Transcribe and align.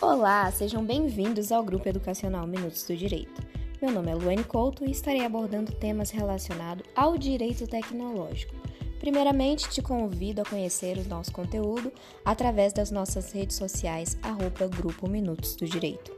Olá, 0.00 0.52
sejam 0.52 0.84
bem-vindos 0.84 1.50
ao 1.50 1.64
Grupo 1.64 1.88
Educacional 1.88 2.46
Minutos 2.46 2.84
do 2.84 2.94
Direito. 2.94 3.42
Meu 3.80 3.90
nome 3.90 4.10
é 4.10 4.14
Luane 4.14 4.44
Couto 4.44 4.84
e 4.84 4.90
estarei 4.90 5.24
abordando 5.24 5.72
temas 5.72 6.10
relacionados 6.10 6.84
ao 6.94 7.16
direito 7.16 7.66
tecnológico. 7.66 8.54
Primeiramente, 9.00 9.70
te 9.70 9.80
convido 9.80 10.42
a 10.42 10.44
conhecer 10.44 10.98
o 10.98 11.08
nosso 11.08 11.32
conteúdo 11.32 11.90
através 12.22 12.74
das 12.74 12.90
nossas 12.90 13.32
redes 13.32 13.56
sociais, 13.56 14.18
arroba 14.22 14.68
Grupo 14.68 15.08
Minutos 15.08 15.56
do 15.56 15.64
Direito. 15.64 16.12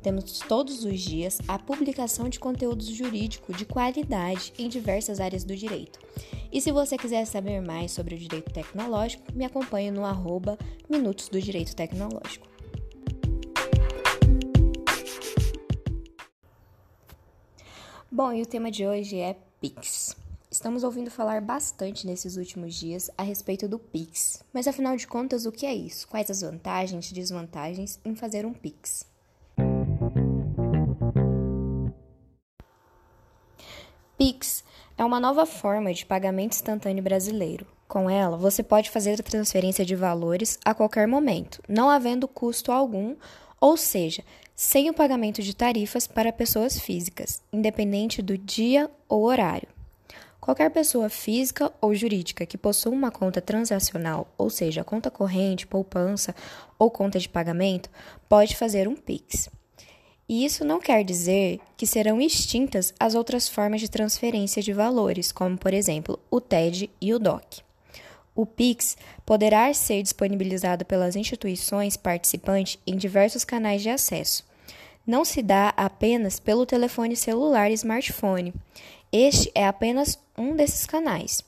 Temos 0.00 0.38
todos 0.38 0.84
os 0.84 1.00
dias 1.00 1.40
a 1.48 1.58
publicação 1.58 2.28
de 2.28 2.38
conteúdos 2.38 2.86
jurídico 2.86 3.52
de 3.52 3.64
qualidade 3.64 4.52
em 4.56 4.68
diversas 4.68 5.18
áreas 5.18 5.42
do 5.42 5.56
direito. 5.56 5.98
E 6.52 6.60
se 6.60 6.70
você 6.70 6.96
quiser 6.96 7.24
saber 7.24 7.60
mais 7.60 7.90
sobre 7.90 8.14
o 8.14 8.18
direito 8.18 8.52
tecnológico, 8.52 9.24
me 9.34 9.44
acompanhe 9.44 9.90
no 9.90 10.04
arroba 10.04 10.56
Minutos 10.88 11.28
do 11.28 11.40
Direito 11.40 11.74
Tecnológico. 11.74 12.53
Bom, 18.14 18.32
e 18.32 18.42
o 18.42 18.46
tema 18.46 18.70
de 18.70 18.86
hoje 18.86 19.18
é 19.18 19.34
Pix. 19.60 20.16
Estamos 20.48 20.84
ouvindo 20.84 21.10
falar 21.10 21.40
bastante 21.40 22.06
nesses 22.06 22.36
últimos 22.36 22.72
dias 22.72 23.10
a 23.18 23.24
respeito 23.24 23.66
do 23.66 23.76
Pix, 23.76 24.40
mas 24.52 24.68
afinal 24.68 24.94
de 24.94 25.04
contas, 25.04 25.46
o 25.46 25.50
que 25.50 25.66
é 25.66 25.74
isso? 25.74 26.06
Quais 26.06 26.30
as 26.30 26.42
vantagens 26.42 27.10
e 27.10 27.12
desvantagens 27.12 27.98
em 28.04 28.14
fazer 28.14 28.46
um 28.46 28.52
Pix? 28.52 29.04
Pix 34.16 34.62
é 34.96 35.04
uma 35.04 35.18
nova 35.18 35.44
forma 35.44 35.92
de 35.92 36.06
pagamento 36.06 36.52
instantâneo 36.52 37.02
brasileiro. 37.02 37.66
Com 37.88 38.08
ela, 38.08 38.36
você 38.36 38.62
pode 38.62 38.90
fazer 38.90 39.18
a 39.18 39.24
transferência 39.24 39.84
de 39.84 39.96
valores 39.96 40.56
a 40.64 40.72
qualquer 40.72 41.08
momento, 41.08 41.60
não 41.68 41.90
havendo 41.90 42.28
custo 42.28 42.70
algum, 42.70 43.16
ou 43.60 43.76
seja, 43.76 44.22
sem 44.54 44.88
o 44.88 44.94
pagamento 44.94 45.42
de 45.42 45.54
tarifas 45.54 46.06
para 46.06 46.32
pessoas 46.32 46.78
físicas, 46.78 47.42
independente 47.52 48.22
do 48.22 48.38
dia 48.38 48.90
ou 49.08 49.24
horário. 49.24 49.68
Qualquer 50.40 50.70
pessoa 50.70 51.08
física 51.08 51.72
ou 51.80 51.94
jurídica 51.94 52.44
que 52.44 52.58
possua 52.58 52.92
uma 52.92 53.10
conta 53.10 53.40
transacional, 53.40 54.28
ou 54.36 54.50
seja, 54.50 54.84
conta 54.84 55.10
corrente, 55.10 55.66
poupança 55.66 56.34
ou 56.78 56.90
conta 56.90 57.18
de 57.18 57.28
pagamento, 57.28 57.88
pode 58.28 58.54
fazer 58.54 58.86
um 58.86 58.94
Pix. 58.94 59.48
E 60.28 60.44
isso 60.44 60.64
não 60.64 60.80
quer 60.80 61.02
dizer 61.02 61.60
que 61.76 61.86
serão 61.86 62.20
extintas 62.20 62.94
as 63.00 63.14
outras 63.14 63.48
formas 63.48 63.80
de 63.80 63.90
transferência 63.90 64.62
de 64.62 64.72
valores, 64.72 65.32
como, 65.32 65.56
por 65.56 65.74
exemplo, 65.74 66.18
o 66.30 66.40
TED 66.40 66.90
e 67.00 67.12
o 67.12 67.18
DOC. 67.18 67.62
O 68.34 68.44
Pix 68.44 68.96
poderá 69.24 69.72
ser 69.72 70.02
disponibilizado 70.02 70.84
pelas 70.84 71.14
instituições 71.14 71.96
participantes 71.96 72.78
em 72.86 72.96
diversos 72.96 73.44
canais 73.44 73.82
de 73.82 73.90
acesso. 73.90 74.44
Não 75.06 75.24
se 75.24 75.42
dá 75.42 75.72
apenas 75.76 76.40
pelo 76.40 76.66
telefone 76.66 77.14
celular 77.14 77.70
e 77.70 77.74
smartphone. 77.74 78.52
Este 79.12 79.50
é 79.54 79.66
apenas 79.66 80.18
um 80.36 80.56
desses 80.56 80.86
canais. 80.86 81.42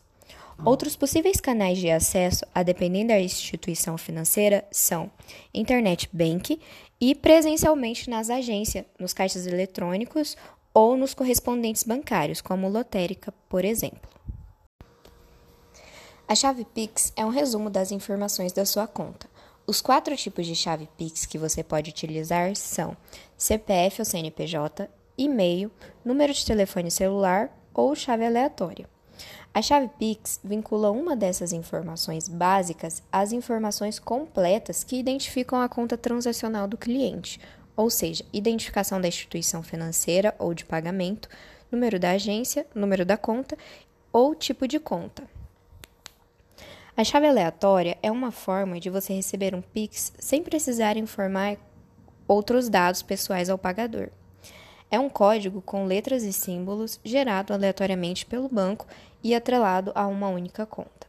Outros 0.64 0.96
possíveis 0.96 1.40
canais 1.40 1.78
de 1.78 1.90
acesso, 1.90 2.44
a 2.54 2.62
depender 2.62 3.04
da 3.04 3.20
instituição 3.20 3.98
financeira, 3.98 4.64
são 4.70 5.10
Internet 5.52 6.08
Bank 6.12 6.58
e 7.00 7.14
presencialmente 7.14 8.08
nas 8.08 8.30
agências, 8.30 8.84
nos 8.98 9.12
caixas 9.12 9.46
eletrônicos 9.46 10.36
ou 10.72 10.96
nos 10.96 11.14
correspondentes 11.14 11.82
bancários, 11.82 12.40
como 12.40 12.68
lotérica, 12.68 13.32
por 13.48 13.64
exemplo. 13.64 14.15
A 16.28 16.34
chave 16.34 16.64
Pix 16.64 17.12
é 17.14 17.24
um 17.24 17.28
resumo 17.28 17.70
das 17.70 17.92
informações 17.92 18.52
da 18.52 18.66
sua 18.66 18.88
conta. 18.88 19.28
Os 19.64 19.80
quatro 19.80 20.16
tipos 20.16 20.44
de 20.44 20.56
chave 20.56 20.88
Pix 20.98 21.24
que 21.24 21.38
você 21.38 21.62
pode 21.62 21.90
utilizar 21.90 22.56
são 22.56 22.96
CPF 23.38 24.00
ou 24.00 24.04
CNPJ, 24.04 24.90
e-mail, 25.16 25.70
número 26.04 26.32
de 26.34 26.44
telefone 26.44 26.90
celular 26.90 27.56
ou 27.72 27.94
chave 27.94 28.26
aleatória. 28.26 28.90
A 29.54 29.62
chave 29.62 29.88
Pix 30.00 30.40
vincula 30.42 30.90
uma 30.90 31.14
dessas 31.14 31.52
informações 31.52 32.26
básicas 32.26 33.04
às 33.12 33.30
informações 33.30 34.00
completas 34.00 34.82
que 34.82 34.98
identificam 34.98 35.60
a 35.60 35.68
conta 35.68 35.96
transacional 35.96 36.66
do 36.66 36.76
cliente, 36.76 37.40
ou 37.76 37.88
seja, 37.88 38.24
identificação 38.32 39.00
da 39.00 39.06
instituição 39.06 39.62
financeira 39.62 40.34
ou 40.40 40.52
de 40.52 40.64
pagamento, 40.64 41.28
número 41.70 42.00
da 42.00 42.10
agência, 42.10 42.66
número 42.74 43.06
da 43.06 43.16
conta 43.16 43.56
ou 44.12 44.34
tipo 44.34 44.66
de 44.66 44.80
conta. 44.80 45.35
A 46.96 47.04
chave 47.04 47.26
aleatória 47.26 47.98
é 48.02 48.10
uma 48.10 48.30
forma 48.30 48.80
de 48.80 48.88
você 48.88 49.12
receber 49.12 49.54
um 49.54 49.60
Pix 49.60 50.14
sem 50.18 50.42
precisar 50.42 50.96
informar 50.96 51.58
outros 52.26 52.70
dados 52.70 53.02
pessoais 53.02 53.50
ao 53.50 53.58
pagador. 53.58 54.08
É 54.90 54.98
um 54.98 55.10
código 55.10 55.60
com 55.60 55.84
letras 55.84 56.22
e 56.22 56.32
símbolos 56.32 56.98
gerado 57.04 57.52
aleatoriamente 57.52 58.24
pelo 58.24 58.48
banco 58.48 58.86
e 59.22 59.34
atrelado 59.34 59.92
a 59.94 60.06
uma 60.06 60.30
única 60.30 60.64
conta. 60.64 61.06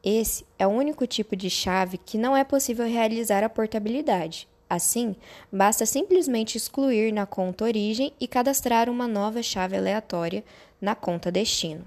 Esse 0.00 0.46
é 0.60 0.64
o 0.64 0.70
único 0.70 1.04
tipo 1.08 1.34
de 1.34 1.50
chave 1.50 1.98
que 1.98 2.16
não 2.16 2.36
é 2.36 2.44
possível 2.44 2.86
realizar 2.86 3.42
a 3.42 3.48
portabilidade. 3.48 4.46
Assim, 4.70 5.16
basta 5.50 5.84
simplesmente 5.84 6.56
excluir 6.56 7.12
na 7.12 7.26
conta 7.26 7.64
origem 7.64 8.12
e 8.20 8.28
cadastrar 8.28 8.88
uma 8.88 9.08
nova 9.08 9.42
chave 9.42 9.76
aleatória 9.76 10.44
na 10.80 10.94
conta 10.94 11.32
destino. 11.32 11.84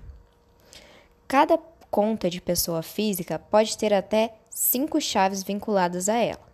Cada 1.26 1.58
conta 1.90 2.30
de 2.30 2.42
pessoa 2.42 2.82
física 2.82 3.40
pode 3.40 3.78
ter 3.78 3.94
até 3.94 4.34
cinco 4.50 5.00
chaves 5.00 5.44
vinculadas 5.44 6.10
a 6.10 6.18
ela, 6.18 6.48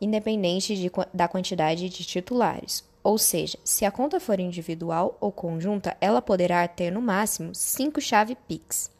independente 0.00 0.76
de, 0.76 0.90
da 1.12 1.28
quantidade 1.28 1.88
de 1.88 2.04
titulares. 2.04 2.84
Ou 3.02 3.16
seja, 3.16 3.58
se 3.64 3.84
a 3.84 3.90
conta 3.90 4.20
for 4.20 4.40
individual 4.40 5.16
ou 5.20 5.32
conjunta, 5.32 5.96
ela 6.00 6.20
poderá 6.20 6.66
ter 6.68 6.90
no 6.90 7.00
máximo 7.00 7.54
cinco 7.54 8.00
chaves 8.00 8.36
PIX. 8.46 8.90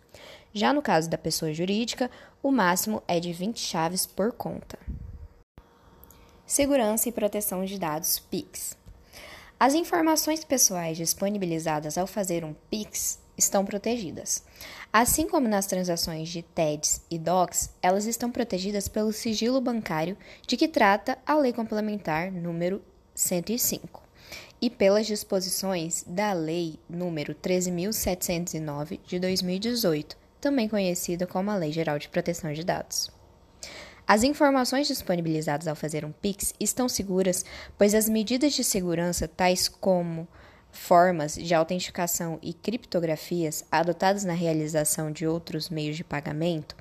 Já 0.53 0.73
no 0.73 0.81
caso 0.81 1.11
da 1.11 1.19
pessoa 1.19 1.53
jurídica, 1.53 2.11
o 2.43 2.51
máximo 2.51 3.03
é 3.07 3.21
de 3.21 3.33
20 3.33 3.59
chaves 3.59 4.07
por 4.07 4.33
conta. 4.33 4.79
Segurança 6.47 7.09
e 7.09 7.13
proteção 7.13 7.65
de 7.65 7.79
dados 7.79 8.19
PIX. 8.19 8.77
As 9.61 9.75
informações 9.75 10.45
pessoais 10.45 10.97
disponibilizadas 10.97 11.99
ao 11.99 12.07
fazer 12.07 12.45
um 12.45 12.55
PIX 12.71 13.19
estão 13.39 13.65
protegidas. 13.65 14.43
Assim 14.93 15.29
como 15.29 15.49
nas 15.49 15.67
transações 15.67 16.29
de 16.29 16.43
TEDs 16.43 17.01
e 17.11 17.19
DOCs, 17.19 17.71
elas 17.81 18.05
estão 18.05 18.31
protegidas 18.31 18.89
pelo 18.89 19.13
sigilo 19.13 19.61
bancário 19.61 20.17
de 20.47 20.57
que 20.57 20.67
trata 20.67 21.17
a 21.25 21.37
Lei 21.37 21.53
Complementar 21.53 22.33
número 22.33 22.83
105 23.15 24.03
e 24.61 24.69
pelas 24.69 25.07
disposições 25.07 26.05
da 26.07 26.33
Lei 26.33 26.79
número 26.89 27.33
13709 27.35 29.01
de 29.07 29.21
2018, 29.21 30.17
também 30.41 30.69
conhecida 30.69 31.27
como 31.27 31.51
a 31.51 31.57
Lei 31.57 31.71
Geral 31.71 31.99
de 31.99 32.09
Proteção 32.09 32.53
de 32.53 32.65
Dados. 32.65 33.11
As 34.07 34.23
informações 34.23 34.89
disponibilizadas 34.89 35.69
ao 35.69 35.77
fazer 35.77 36.03
um 36.05 36.11
Pix 36.11 36.55
estão 36.59 36.89
seguras, 36.89 37.45
pois 37.77 37.95
as 37.95 38.09
medidas 38.09 38.55
de 38.55 38.65
segurança, 38.65 39.29
tais 39.29 39.69
como 39.69 40.27
formas 40.71 41.35
de 41.35 41.55
autenticação 41.55 42.39
e 42.43 42.53
criptografias 42.53 43.65
adotadas 43.71 44.25
na 44.25 44.33
realização 44.33 45.11
de 45.11 45.27
outros 45.27 45.69
meios 45.69 45.97
de 45.97 46.05
pagamento 46.05 46.77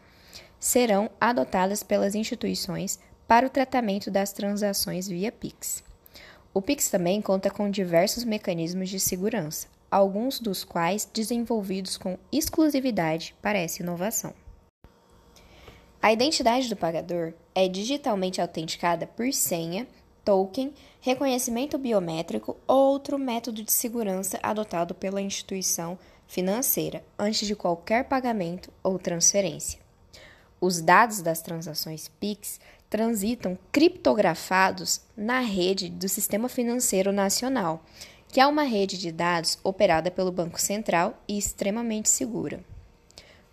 serão 0.59 1.09
adotadas 1.19 1.83
pelas 1.83 2.15
instituições 2.15 2.99
para 3.27 3.45
o 3.45 3.49
tratamento 3.49 4.09
das 4.09 4.31
transações 4.31 5.07
via 5.07 5.31
Pix. 5.31 5.83
O 6.53 6.61
Pix 6.61 6.89
também 6.89 7.21
conta 7.21 7.51
com 7.51 7.69
diversos 7.69 8.23
mecanismos 8.23 8.89
de 8.89 8.99
segurança, 8.99 9.67
alguns 9.91 10.39
dos 10.39 10.63
quais 10.63 11.05
desenvolvidos 11.05 11.97
com 11.97 12.17
exclusividade 12.31 13.35
para 13.41 13.59
essa 13.59 13.83
inovação. 13.83 14.33
A 16.01 16.13
identidade 16.13 16.69
do 16.69 16.75
pagador 16.75 17.33
é 17.53 17.67
digitalmente 17.67 18.39
autenticada 18.39 19.05
por 19.05 19.31
senha 19.33 19.87
token, 20.27 20.73
reconhecimento 20.99 21.77
biométrico 21.77 22.57
ou 22.67 22.91
outro 22.91 23.17
método 23.17 23.63
de 23.63 23.71
segurança 23.71 24.37
adotado 24.43 24.93
pela 24.93 25.21
instituição 25.21 25.97
financeira 26.27 27.01
antes 27.17 27.47
de 27.47 27.55
qualquer 27.55 28.03
pagamento 28.09 28.69
ou 28.83 28.99
transferência. 28.99 29.79
Os 30.59 30.81
dados 30.81 31.21
das 31.21 31.41
transações 31.41 32.11
PIX 32.19 32.59
transitam 32.89 33.57
criptografados 33.71 34.99
na 35.15 35.39
rede 35.39 35.87
do 35.87 36.09
Sistema 36.09 36.49
Financeiro 36.49 37.13
Nacional, 37.13 37.81
que 38.27 38.41
é 38.41 38.45
uma 38.45 38.63
rede 38.63 38.97
de 38.97 39.13
dados 39.13 39.57
operada 39.63 40.11
pelo 40.11 40.29
Banco 40.29 40.59
Central 40.59 41.17
e 41.25 41.37
extremamente 41.37 42.09
segura. 42.09 42.61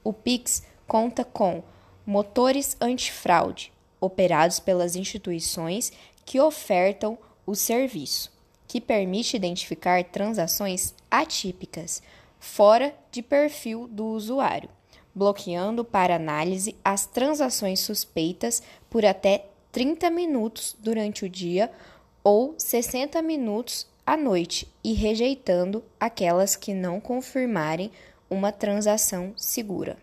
O 0.03 0.13
PIX 0.13 0.65
conta 0.89 1.25
com 1.25 1.63
motores 2.05 2.77
antifraude, 2.81 3.73
operados 4.01 4.59
pelas 4.59 4.97
instituições 4.97 5.93
que 6.25 6.41
ofertam 6.41 7.19
o 7.47 7.55
serviço, 7.55 8.33
que 8.67 8.81
permite 8.81 9.37
identificar 9.37 10.03
transações 10.05 10.95
atípicas, 11.11 12.03
fora 12.39 12.95
de 13.11 13.23
perfil 13.23 13.87
do 13.89 14.07
usuário, 14.07 14.69
bloqueando 15.15 15.85
para 15.85 16.17
análise 16.17 16.77
as 16.85 17.07
transações 17.07 17.81
suspeitas 17.81 18.63
por 18.91 19.05
até 19.05 19.47
30 19.73 20.11
minutos 20.11 20.77
durante 20.79 21.25
o 21.25 21.29
dia 21.29 21.71
ou 22.23 22.55
60 22.59 23.21
minutos 23.23 23.87
à 24.07 24.17
noite 24.17 24.69
e 24.83 24.93
rejeitando 24.93 25.85
aquelas 25.99 26.57
que 26.57 26.75
não 26.75 27.01
confirmarem 27.01 27.91
uma 28.29 28.53
transação 28.53 29.33
segura. 29.37 29.97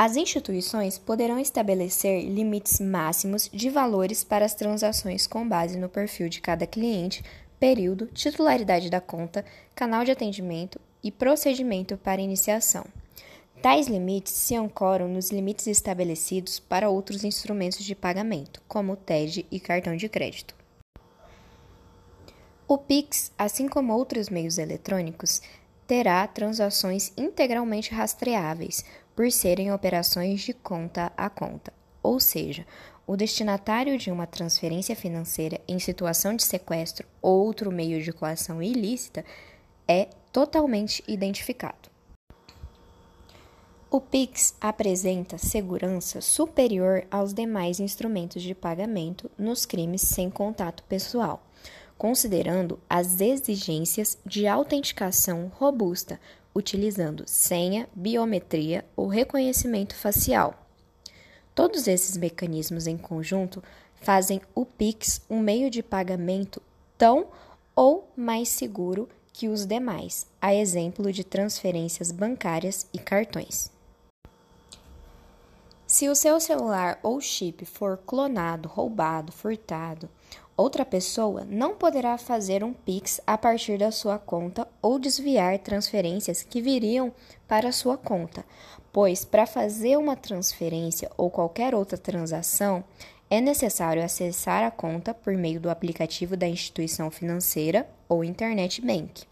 As 0.00 0.14
instituições 0.14 0.96
poderão 0.96 1.40
estabelecer 1.40 2.22
limites 2.22 2.78
máximos 2.78 3.50
de 3.52 3.68
valores 3.68 4.22
para 4.22 4.44
as 4.44 4.54
transações 4.54 5.26
com 5.26 5.46
base 5.46 5.76
no 5.76 5.88
perfil 5.88 6.28
de 6.28 6.40
cada 6.40 6.68
cliente, 6.68 7.24
período, 7.58 8.06
titularidade 8.06 8.90
da 8.90 9.00
conta, 9.00 9.44
canal 9.74 10.04
de 10.04 10.12
atendimento 10.12 10.80
e 11.02 11.10
procedimento 11.10 11.96
para 11.96 12.20
iniciação. 12.20 12.84
Tais 13.60 13.88
limites 13.88 14.34
se 14.34 14.54
ancoram 14.54 15.08
nos 15.08 15.32
limites 15.32 15.66
estabelecidos 15.66 16.60
para 16.60 16.88
outros 16.88 17.24
instrumentos 17.24 17.84
de 17.84 17.96
pagamento, 17.96 18.62
como 18.68 18.92
o 18.92 18.96
TED 18.96 19.44
e 19.50 19.58
cartão 19.58 19.96
de 19.96 20.08
crédito. 20.08 20.54
O 22.68 22.78
Pix, 22.78 23.32
assim 23.36 23.66
como 23.66 23.92
outros 23.92 24.28
meios 24.28 24.58
eletrônicos, 24.58 25.42
terá 25.88 26.24
transações 26.28 27.12
integralmente 27.16 27.92
rastreáveis, 27.92 28.84
por 29.18 29.32
serem 29.32 29.72
operações 29.72 30.42
de 30.42 30.52
conta 30.52 31.10
a 31.16 31.28
conta, 31.28 31.72
ou 32.00 32.20
seja, 32.20 32.64
o 33.04 33.16
destinatário 33.16 33.98
de 33.98 34.12
uma 34.12 34.28
transferência 34.28 34.94
financeira 34.94 35.60
em 35.66 35.80
situação 35.80 36.36
de 36.36 36.44
sequestro 36.44 37.04
ou 37.20 37.44
outro 37.44 37.72
meio 37.72 38.00
de 38.00 38.12
coação 38.12 38.62
ilícita 38.62 39.24
é 39.88 40.04
totalmente 40.32 41.02
identificado. 41.08 41.90
O 43.90 44.00
Pix 44.00 44.54
apresenta 44.60 45.36
segurança 45.36 46.20
superior 46.20 47.04
aos 47.10 47.34
demais 47.34 47.80
instrumentos 47.80 48.40
de 48.40 48.54
pagamento 48.54 49.28
nos 49.36 49.66
crimes 49.66 50.02
sem 50.02 50.30
contato 50.30 50.84
pessoal, 50.84 51.42
considerando 51.98 52.78
as 52.88 53.20
exigências 53.20 54.16
de 54.24 54.46
autenticação 54.46 55.50
robusta, 55.56 56.20
utilizando 56.58 57.22
senha, 57.24 57.88
biometria 57.94 58.84
ou 58.96 59.06
reconhecimento 59.06 59.94
facial. 59.94 60.66
Todos 61.54 61.86
esses 61.86 62.16
mecanismos 62.16 62.88
em 62.88 62.96
conjunto 62.96 63.62
fazem 63.94 64.40
o 64.54 64.66
Pix 64.66 65.22
um 65.30 65.38
meio 65.38 65.70
de 65.70 65.82
pagamento 65.82 66.60
tão 66.96 67.28
ou 67.76 68.10
mais 68.16 68.48
seguro 68.48 69.08
que 69.32 69.48
os 69.48 69.64
demais, 69.64 70.26
a 70.42 70.52
exemplo 70.52 71.12
de 71.12 71.22
transferências 71.22 72.10
bancárias 72.10 72.88
e 72.92 72.98
cartões. 72.98 73.70
Se 75.86 76.08
o 76.08 76.14
seu 76.14 76.40
celular 76.40 76.98
ou 77.04 77.20
chip 77.20 77.64
for 77.64 77.98
clonado, 78.04 78.68
roubado, 78.68 79.30
furtado, 79.30 80.08
outra 80.58 80.84
pessoa 80.84 81.46
não 81.48 81.76
poderá 81.76 82.18
fazer 82.18 82.64
um 82.64 82.72
Pix 82.72 83.20
a 83.24 83.38
partir 83.38 83.78
da 83.78 83.92
sua 83.92 84.18
conta 84.18 84.66
ou 84.82 84.98
desviar 84.98 85.56
transferências 85.60 86.42
que 86.42 86.60
viriam 86.60 87.12
para 87.46 87.70
sua 87.70 87.96
conta, 87.96 88.44
pois 88.92 89.24
para 89.24 89.46
fazer 89.46 89.96
uma 89.96 90.16
transferência 90.16 91.08
ou 91.16 91.30
qualquer 91.30 91.76
outra 91.76 91.96
transação 91.96 92.82
é 93.30 93.40
necessário 93.40 94.02
acessar 94.02 94.64
a 94.64 94.70
conta 94.70 95.14
por 95.14 95.32
meio 95.34 95.60
do 95.60 95.70
aplicativo 95.70 96.36
da 96.36 96.48
instituição 96.48 97.08
financeira 97.08 97.88
ou 98.08 98.24
internet 98.24 98.80
bank. 98.80 99.24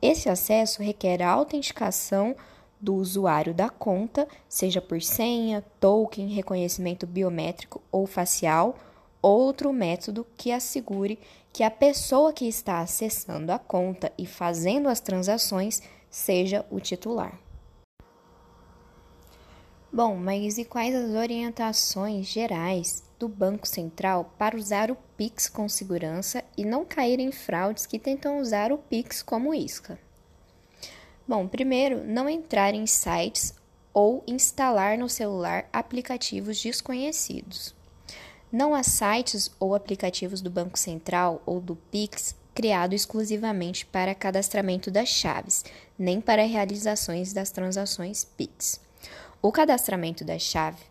Esse 0.00 0.28
acesso 0.28 0.82
requer 0.82 1.22
a 1.22 1.30
autenticação 1.30 2.36
do 2.80 2.94
usuário 2.94 3.54
da 3.54 3.68
conta, 3.68 4.28
seja 4.48 4.80
por 4.80 5.00
senha, 5.02 5.64
token, 5.80 6.28
reconhecimento 6.28 7.06
biométrico 7.06 7.80
ou 7.90 8.06
facial, 8.06 8.76
outro 9.22 9.72
método 9.72 10.26
que 10.36 10.50
assegure 10.50 11.18
que 11.52 11.62
a 11.62 11.70
pessoa 11.70 12.32
que 12.32 12.46
está 12.46 12.80
acessando 12.80 13.52
a 13.52 13.58
conta 13.58 14.12
e 14.18 14.26
fazendo 14.26 14.88
as 14.88 15.00
transações 15.00 15.80
seja 16.10 16.66
o 16.70 16.80
titular. 16.80 17.38
Bom, 19.92 20.16
mas 20.16 20.56
e 20.56 20.64
quais 20.64 20.94
as 20.94 21.10
orientações 21.10 22.26
gerais 22.26 23.02
do 23.18 23.28
Banco 23.28 23.68
Central 23.68 24.32
para 24.38 24.56
usar 24.56 24.90
o 24.90 24.96
Pix 25.16 25.48
com 25.48 25.68
segurança 25.68 26.42
e 26.56 26.64
não 26.64 26.84
cair 26.84 27.20
em 27.20 27.30
fraudes 27.30 27.84
que 27.84 27.98
tentam 27.98 28.40
usar 28.40 28.72
o 28.72 28.78
Pix 28.78 29.22
como 29.22 29.54
isca? 29.54 29.98
Bom, 31.28 31.46
primeiro, 31.46 32.02
não 32.04 32.28
entrar 32.28 32.74
em 32.74 32.86
sites 32.86 33.54
ou 33.92 34.24
instalar 34.26 34.96
no 34.96 35.08
celular 35.08 35.68
aplicativos 35.70 36.60
desconhecidos. 36.60 37.74
Não 38.52 38.74
há 38.74 38.82
sites 38.82 39.50
ou 39.58 39.74
aplicativos 39.74 40.42
do 40.42 40.50
Banco 40.50 40.78
Central 40.78 41.42
ou 41.46 41.60
do 41.60 41.74
Pix 41.74 42.36
criado 42.54 42.92
exclusivamente 42.92 43.86
para 43.86 44.14
cadastramento 44.14 44.90
das 44.90 45.08
chaves, 45.08 45.64
nem 45.98 46.20
para 46.20 46.44
realizações 46.44 47.32
das 47.32 47.50
transações 47.50 48.24
Pix. 48.24 48.78
O 49.40 49.50
cadastramento 49.50 50.22
da 50.22 50.38
chave 50.38 50.84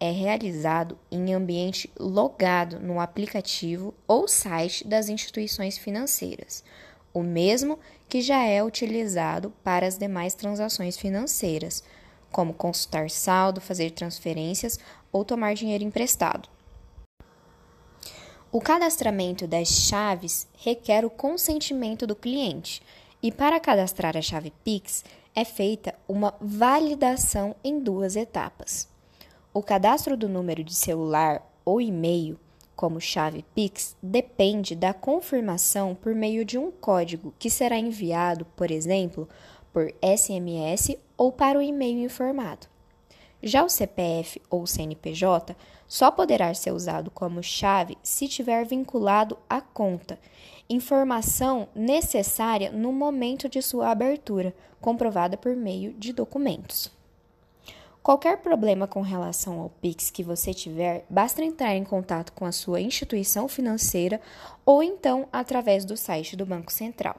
é 0.00 0.10
realizado 0.10 0.98
em 1.10 1.34
ambiente 1.34 1.92
logado 1.98 2.80
no 2.80 2.98
aplicativo 2.98 3.92
ou 4.08 4.26
site 4.26 4.86
das 4.86 5.10
instituições 5.10 5.76
financeiras 5.76 6.64
o 7.14 7.22
mesmo 7.22 7.78
que 8.08 8.20
já 8.20 8.44
é 8.44 8.62
utilizado 8.62 9.52
para 9.62 9.86
as 9.86 9.96
demais 9.96 10.34
transações 10.34 10.96
financeiras, 10.98 11.84
como 12.32 12.52
consultar 12.52 13.08
saldo, 13.08 13.60
fazer 13.60 13.92
transferências 13.92 14.80
ou 15.12 15.24
tomar 15.24 15.54
dinheiro 15.54 15.84
emprestado. 15.84 16.48
O 18.54 18.60
cadastramento 18.60 19.48
das 19.48 19.66
chaves 19.66 20.46
requer 20.54 21.04
o 21.04 21.10
consentimento 21.10 22.06
do 22.06 22.14
cliente, 22.14 22.80
e 23.20 23.32
para 23.32 23.58
cadastrar 23.58 24.16
a 24.16 24.22
chave 24.22 24.52
Pix 24.62 25.04
é 25.34 25.44
feita 25.44 25.92
uma 26.06 26.32
validação 26.40 27.56
em 27.64 27.80
duas 27.80 28.14
etapas. 28.14 28.88
O 29.52 29.60
cadastro 29.60 30.16
do 30.16 30.28
número 30.28 30.62
de 30.62 30.72
celular 30.72 31.44
ou 31.64 31.80
e-mail 31.80 32.38
como 32.76 33.00
chave 33.00 33.44
Pix 33.56 33.96
depende 34.00 34.76
da 34.76 34.94
confirmação 34.94 35.92
por 35.92 36.14
meio 36.14 36.44
de 36.44 36.56
um 36.56 36.70
código 36.70 37.34
que 37.40 37.50
será 37.50 37.76
enviado, 37.76 38.44
por 38.54 38.70
exemplo, 38.70 39.28
por 39.72 39.92
SMS 40.00 40.96
ou 41.16 41.32
para 41.32 41.58
o 41.58 41.62
e-mail 41.62 41.98
informado. 42.04 42.68
Já 43.42 43.64
o 43.64 43.68
CPF 43.68 44.40
ou 44.48 44.64
CNPJ 44.64 45.56
só 45.94 46.10
poderá 46.10 46.52
ser 46.54 46.72
usado 46.72 47.08
como 47.08 47.40
chave 47.40 47.96
se 48.02 48.26
tiver 48.26 48.66
vinculado 48.66 49.38
à 49.48 49.60
conta, 49.60 50.18
informação 50.68 51.68
necessária 51.72 52.72
no 52.72 52.92
momento 52.92 53.48
de 53.48 53.62
sua 53.62 53.90
abertura, 53.92 54.52
comprovada 54.80 55.36
por 55.36 55.54
meio 55.54 55.92
de 55.92 56.12
documentos. 56.12 56.90
Qualquer 58.02 58.38
problema 58.38 58.88
com 58.88 59.02
relação 59.02 59.60
ao 59.60 59.70
Pix 59.70 60.10
que 60.10 60.24
você 60.24 60.52
tiver, 60.52 61.06
basta 61.08 61.44
entrar 61.44 61.76
em 61.76 61.84
contato 61.84 62.32
com 62.32 62.44
a 62.44 62.50
sua 62.50 62.80
instituição 62.80 63.46
financeira 63.46 64.20
ou 64.66 64.82
então 64.82 65.28
através 65.32 65.84
do 65.84 65.96
site 65.96 66.34
do 66.34 66.44
Banco 66.44 66.72
Central. 66.72 67.16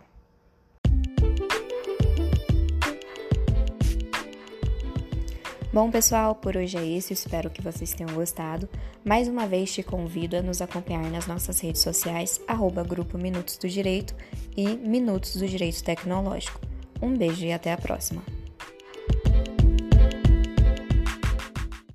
Bom, 5.75 5.91
pessoal, 5.91 6.34
por 6.34 6.55
hoje 6.55 6.77
é 6.77 6.86
isso. 6.86 7.12
Espero 7.12 7.50
que 7.50 7.62
vocês 7.62 7.94
tenham 7.94 8.13
gostado. 8.13 8.70
Mais 9.03 9.27
uma 9.27 9.46
vez 9.46 9.74
te 9.74 9.84
convido 9.84 10.38
a 10.38 10.41
nos 10.41 10.62
acompanhar 10.62 11.12
nas 11.12 11.27
nossas 11.27 11.60
redes 11.60 11.82
sociais, 11.82 12.39
arroba 12.48 12.82
Grupo 12.82 13.17
Minutos 13.17 13.58
do 13.58 13.67
Direito 13.67 14.15
e 14.55 14.70
Minutos 14.70 15.36
do 15.36 15.46
Direito 15.46 15.84
Tecnológico. 15.84 16.62
Um 17.01 17.13
beijo 17.13 17.46
e 17.46 17.51
até 17.51 17.74
a 17.74 17.77
próxima. 17.77 18.24